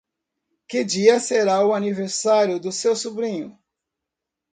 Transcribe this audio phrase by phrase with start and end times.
[0.67, 3.55] Que dia será o aniversário do seu sobrinho?